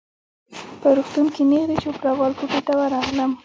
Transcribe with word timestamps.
په 0.81 0.87
روغتون 0.97 1.25
کي 1.33 1.41
نیغ 1.49 1.63
د 1.69 1.73
چوپړوال 1.83 2.31
کوټې 2.39 2.59
ته 2.67 2.73
ورغلم. 2.79 3.31